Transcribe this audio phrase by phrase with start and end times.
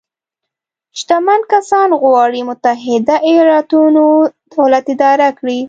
[0.99, 4.05] شتمن کسان غواړي متحده ایالتونو
[4.53, 5.59] دولت اداره کړي.